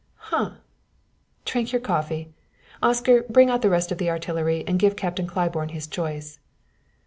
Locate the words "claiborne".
5.27-5.69